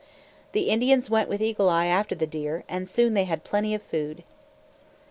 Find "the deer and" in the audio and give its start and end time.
2.15-2.89